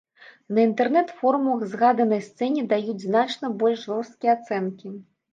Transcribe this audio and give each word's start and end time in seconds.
На 0.57 0.61
інтэрнэт-форумах 0.67 1.59
згаданай 1.73 2.21
сцэне 2.27 2.63
даюць 2.71 2.95
значна 3.03 3.51
больш 3.59 3.83
жорсткія 3.91 4.33
ацэнкі. 4.39 4.89